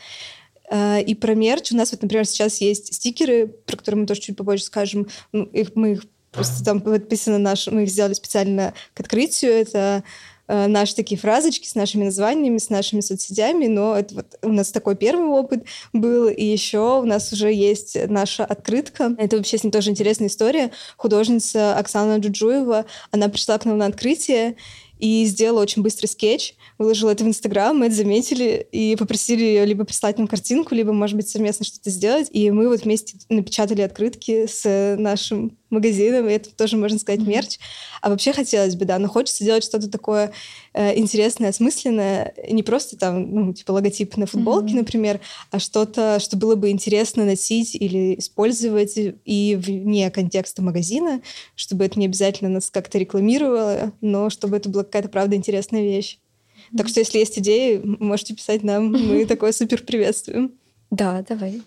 [0.69, 4.21] Э, и про мерч у нас вот, например, сейчас есть стикеры, про которые мы тоже
[4.21, 5.07] чуть попозже скажем.
[5.33, 9.51] Их, мы их просто там подписано наш, мы их сделали специально к открытию.
[9.51, 10.03] Это
[10.49, 14.95] наши такие фразочки с нашими названиями, с нашими соцсетями, но это вот у нас такой
[14.95, 19.15] первый опыт был, и еще у нас уже есть наша открытка.
[19.17, 20.71] Это вообще с ней тоже интересная история.
[20.97, 24.55] Художница Оксана Джуджуева, она пришла к нам на открытие,
[24.99, 29.65] и сделала очень быстрый скетч, выложила это в Инстаграм, мы это заметили и попросили ее
[29.65, 32.27] либо прислать нам картинку, либо, может быть, совместно что-то сделать.
[32.31, 37.57] И мы вот вместе напечатали открытки с нашим магазином, и это тоже, можно сказать, мерч.
[38.01, 40.31] А вообще хотелось бы, да, но хочется делать что-то такое
[40.73, 44.77] э, интересное, осмысленное, не просто там, ну, типа логотип на футболке, mm-hmm.
[44.77, 45.19] например,
[45.51, 51.21] а что-то, что было бы интересно носить или использовать и вне контекста магазина,
[51.55, 56.17] чтобы это не обязательно нас как-то рекламировало, но чтобы это была какая-то, правда, интересная вещь.
[56.17, 56.77] Mm-hmm.
[56.77, 60.53] Так что, если есть идеи, можете писать нам, мы такое супер приветствуем.
[60.91, 61.61] Да, давай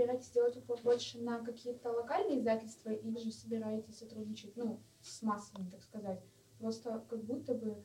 [0.00, 5.68] собираетесь делать упор больше на какие-то локальные издательства или же собираетесь сотрудничать, ну, с массами,
[5.70, 6.20] так сказать?
[6.58, 7.76] Просто как будто бы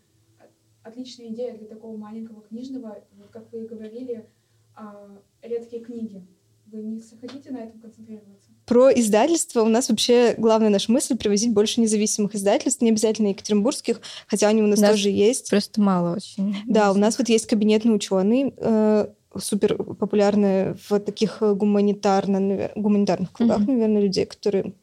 [0.83, 4.29] отличная идея для такого маленького книжного, вот как вы и говорили,
[4.75, 6.25] а, редкие книги.
[6.67, 8.49] Вы не хотите на этом концентрироваться?
[8.65, 14.01] Про издательство у нас вообще главная наша мысль привозить больше независимых издательств, не обязательно екатеринбургских,
[14.27, 15.49] хотя они у нас, у нас тоже есть.
[15.49, 16.55] Просто мало очень.
[16.65, 23.61] Да, у нас вот есть кабинетный ученый, э, супер популярны в таких гуманитарно, гуманитарных кругах,
[23.61, 23.71] mm-hmm.
[23.71, 24.73] наверное, людей, которые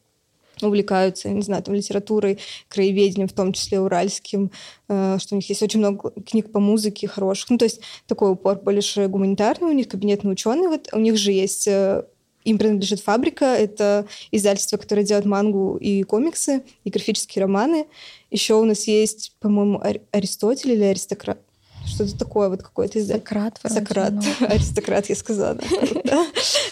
[0.61, 4.51] увлекаются, не знаю, там, литературой, краеведением, в том числе уральским,
[4.87, 7.49] э, что у них есть очень много книг по музыке хороших.
[7.49, 11.31] Ну, то есть такой упор больше гуманитарный, у них кабинетный ученый, вот у них же
[11.31, 12.03] есть э,
[12.43, 13.45] им принадлежит «Фабрика».
[13.45, 17.87] Это издательство, которое делает мангу и комиксы, и графические романы.
[18.31, 21.39] Еще у нас есть, по-моему, Аристотель или Аристократ.
[21.85, 23.29] Что-то такое, вот какое-то издательство.
[23.29, 23.59] Сократ.
[23.63, 24.13] Вроде, Сократ.
[24.13, 25.57] но- Аристократ, я сказала.
[26.03, 26.25] да.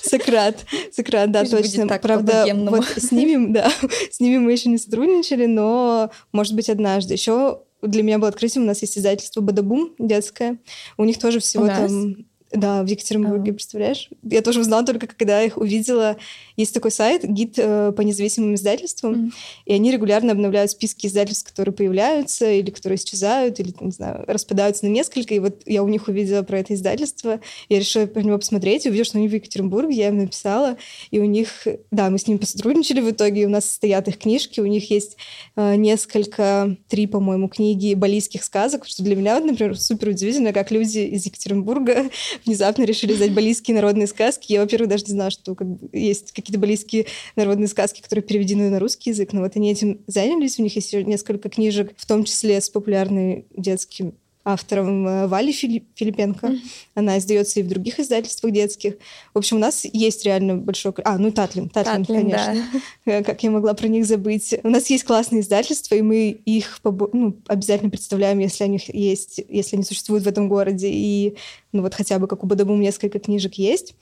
[0.03, 0.65] Сократ.
[0.91, 1.87] Сократ, да, Пусть точно.
[1.87, 3.71] так, Правда, вот с ними, да,
[4.11, 7.13] с ними мы еще не сотрудничали, но, может быть, однажды.
[7.13, 10.57] Еще для меня было открытием, у нас есть издательство «Бадабум» детское.
[10.97, 12.15] У них тоже всего У там...
[12.53, 13.53] Да, в Екатеринбурге, А.
[13.53, 14.09] представляешь?
[14.23, 16.17] Я тоже узнала только, когда их увидела.
[16.57, 19.33] Есть такой сайт, гид э, по независимым издательствам, Мгм.
[19.65, 24.85] и они регулярно обновляют списки издательств, которые появляются или которые исчезают, или, не знаю, распадаются
[24.85, 25.33] на несколько.
[25.33, 27.39] И вот я у них увидела про это издательство,
[27.69, 30.77] я решила про него посмотреть, увидела, что они в Екатеринбурге, я им написала,
[31.09, 34.17] и у них, да, мы с ними посотрудничали в итоге, и у нас стоят их
[34.17, 35.15] книжки, у них есть
[35.55, 40.99] э, несколько, три, по-моему, книги балийских сказок, что для меня, например, супер удивительно, как люди
[40.99, 42.09] из Екатеринбурга
[42.45, 44.51] внезапно решили издать балийские народные сказки.
[44.51, 45.55] Я, во-первых, даже не знала, что
[45.91, 50.59] есть какие-то балийские народные сказки, которые переведены на русский язык, но вот они этим занялись,
[50.59, 54.13] у них есть несколько книжек, в том числе с популярной детским
[54.43, 56.55] автором э, Вали Фили- Филипенко.
[56.95, 58.95] Она издается и в других издательствах детских.
[59.33, 60.93] В общем, у нас есть реально большое...
[60.93, 61.69] ко- А, ну и Татлин.
[61.69, 62.45] Татлин, Татлин, да.
[62.45, 62.65] конечно.
[63.05, 64.55] Э, Как я могла про них забыть.
[64.63, 69.39] У нас есть классные издательства, и мы их побо- ну, обязательно представляем, если они есть,
[69.47, 70.89] если они существуют в этом городе.
[70.91, 71.35] И
[71.71, 73.95] ну вот хотя бы как у Бадабум несколько книжек есть.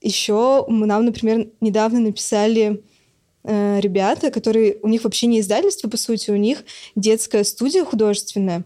[0.00, 2.82] Еще нам, например, недавно написали
[3.42, 4.76] э, ребята, которые...
[4.82, 6.64] У них вообще не издательство, по сути, у них
[6.94, 8.64] детская студия художественная.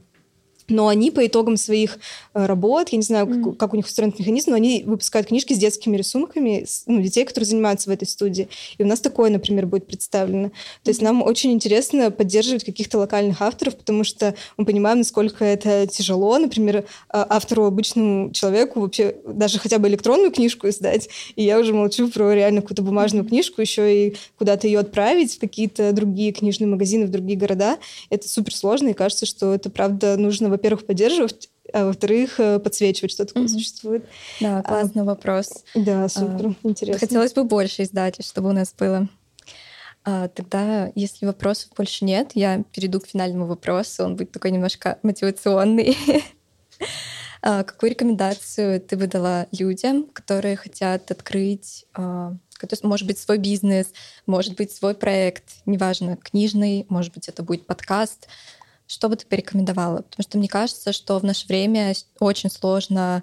[0.69, 1.99] Но они по итогам своих
[2.35, 3.55] э, работ, я не знаю, как, Мгм.
[3.57, 7.25] как у них устроен механизм, но они выпускают книжки с детскими рисунками с- ну, детей,
[7.25, 8.49] которые занимаются в этой студии.
[8.79, 10.51] И у нас такое, например, будет представлено.
[10.83, 15.87] То есть нам очень интересно поддерживать каких-то локальных авторов, потому что мы понимаем, насколько это
[15.87, 16.39] тяжело.
[16.39, 21.09] Например, а, автору, обычному человеку вообще даже хотя бы электронную книжку издать.
[21.37, 25.39] И я уже молчу про реально какую-то бумажную книжку, еще и куда-то ее отправить в
[25.41, 27.79] какие-то другие книжные магазины, в другие города.
[28.11, 33.11] Это супер сложно, и кажется, что это, правда, нужно, во-первых, поддерживать, а во-вторых, э, подсвечивать,
[33.11, 33.53] что такое Мгм.
[33.53, 34.05] существует.
[34.41, 35.65] Да, классный вопрос.
[35.75, 37.01] Да, супер, интересно.
[37.01, 39.09] Хотелось бы больше издательств, чтобы у нас было.
[40.05, 44.05] А, тогда, если вопросов больше нет, я перейду к финальному вопросу.
[44.05, 45.97] Он будет такой немножко мотивационный.
[47.45, 52.37] А, Какую рекомендацию ты бы дала людям, которые хотят открыть, а,
[52.85, 53.89] может быть, свой бизнес,
[54.27, 58.29] может быть, свой проект, неважно, книжный, может быть, это будет подкаст.
[58.87, 60.03] Что бы ты порекомендовала?
[60.03, 63.23] Потому что мне кажется, что в наше время очень сложно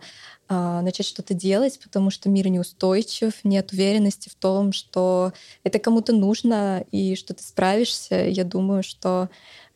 [0.52, 5.32] а, начать что-то делать, потому что мир неустойчив, нет уверенности в том, что
[5.64, 8.28] это кому-то нужно и что ты справишься.
[8.28, 9.30] Я думаю, что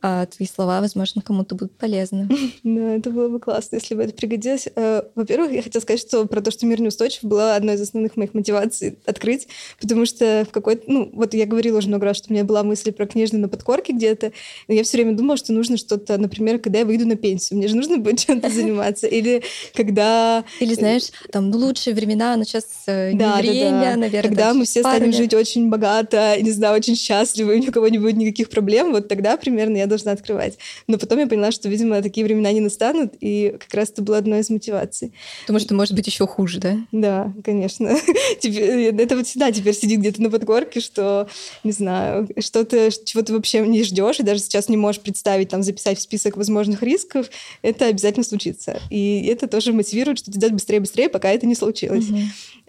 [0.06, 2.28] а, твои слова, возможно, кому-то будут полезны.
[2.62, 4.68] Да, это было бы классно, если бы это пригодилось.
[4.76, 8.18] Э, Во-первых, я хотела сказать, что про то, что мир неустойчив, была одной из основных
[8.18, 9.48] моих мотиваций открыть,
[9.80, 10.84] потому что в какой-то...
[10.88, 13.48] Ну, вот я говорила уже много раз, что у меня была мысль про книжную на
[13.48, 14.34] подкорке где-то,
[14.68, 17.70] и я все время думала, что нужно что-то, например, когда я выйду на пенсию, мне
[17.70, 19.08] же нужно будет чем-то заниматься.
[19.08, 19.42] Или
[19.74, 20.44] когда...
[20.60, 23.96] Или, знаешь, там, ну, лучшие времена, но сейчас э, не Да, да, время, да.
[23.96, 24.22] наверное.
[24.30, 25.16] Когда мы все станем лет.
[25.16, 29.38] жить очень богато, не знаю, очень счастливы, у кого не будет никаких проблем, вот тогда
[29.38, 30.58] примерно я должна открывать.
[30.88, 34.18] Но потом я поняла, что, видимо, такие времена не настанут, и как раз это было
[34.18, 35.14] одной из мотиваций.
[35.42, 36.78] Потому что может быть еще хуже, да?
[36.92, 37.96] Да, конечно.
[38.40, 41.28] Теперь- Это вот всегда теперь сидит где-то на подкорке, что,
[41.64, 45.64] не знаю, что-то, чего ты вообще не ждешь, и даже сейчас не можешь представить, там,
[45.64, 47.28] записать в список возможных рисков,
[47.62, 48.80] это обязательно случится.
[48.90, 52.06] И это тоже мотивирует что-то делать быстрее-быстрее, пока это не случилось.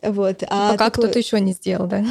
[0.02, 0.42] Вот.
[0.48, 2.04] А Пока такое- кто-то еще не сделал, да?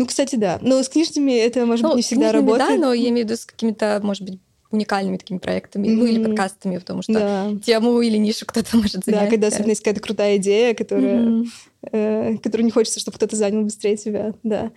[0.00, 0.58] Ну, кстати, да.
[0.62, 2.80] Но с книжными это, может быть, не с всегда книжными, работает.
[2.80, 4.40] Да, но я имею в виду с какими-то, может быть,
[4.70, 7.50] уникальными такими проектами, ну или подкастами, потому что Да.
[7.62, 9.28] тему или нишу кто-то может Да, занять.
[9.30, 11.52] когда особенно есть какая-то крутая идея, которая, Мгм.
[11.92, 14.70] э, которую не хочется, чтобы кто-то занял быстрее тебя, да.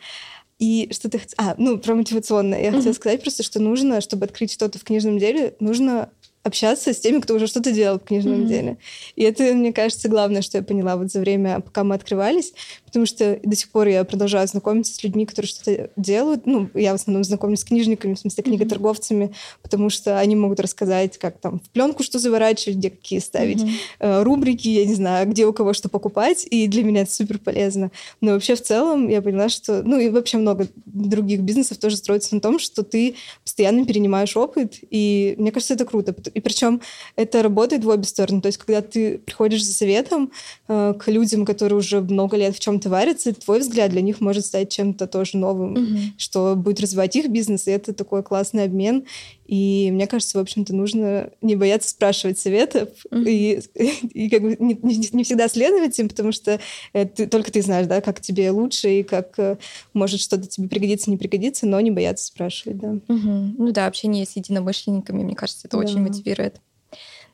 [0.60, 1.52] И что ты хотела...
[1.52, 2.60] А, ну, про мотивационное.
[2.60, 2.94] Я хотела Мгм.
[2.96, 6.10] сказать просто, что нужно, чтобы открыть что-то в книжном деле, нужно
[6.44, 8.46] общаться с теми, кто уже что-то делал в книжном Мгм.
[8.48, 8.78] деле.
[9.16, 12.54] И это, мне кажется, главное, что я поняла вот за время, пока мы открывались,
[12.94, 16.46] потому что до сих пор я продолжаю знакомиться с людьми, которые что-то делают.
[16.46, 19.34] Ну, я в основном знакомлюсь с книжниками, в смысле книготорговцами,
[19.64, 23.64] потому что они могут рассказать, как там в пленку что заворачивать, где какие ставить
[23.98, 27.40] э, рубрики, я не знаю, где у кого что покупать, и для меня это супер
[27.40, 27.90] полезно.
[28.22, 32.36] Но вообще в целом я поняла, что, ну и вообще много других бизнесов тоже строится
[32.36, 36.14] на том, что ты постоянно перенимаешь опыт, и мне кажется, это круто.
[36.32, 36.80] И причем
[37.16, 38.40] это работает в обе стороны.
[38.40, 40.32] То есть когда ты приходишь за советом
[40.68, 44.46] э, к людям, которые уже много лет в чем-то варятся, твой взгляд для них может
[44.46, 46.00] стать чем-то тоже новым, Мгм.
[46.18, 49.06] что будет развивать их бизнес, и это такой классный обмен.
[49.46, 53.30] И мне кажется, в общем-то, нужно не бояться спрашивать советов mm-hmm.
[53.30, 53.62] и,
[54.26, 56.60] и как бы не, не, не всегда следовать им, потому что
[56.94, 59.58] э, ты, только ты знаешь, да, как тебе лучше и как э,
[59.94, 62.88] может что-то тебе пригодиться, не пригодиться, но не бояться спрашивать, да.
[63.08, 63.56] Mm-hmm.
[63.58, 65.84] Ну да, общение с единомышленниками, мне кажется, это да.
[65.84, 66.60] очень мотивирует.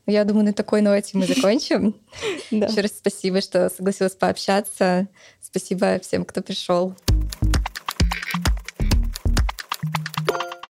[0.10, 1.96] Я думаю, на такой ноте мы закончим.
[2.50, 5.08] Еще раз спасибо, что согласилась пообщаться.
[5.42, 6.96] Спасибо всем, кто пришел.